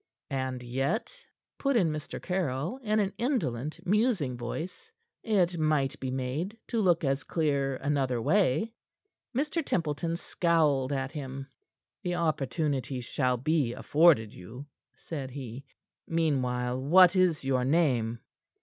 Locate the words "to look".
6.69-7.03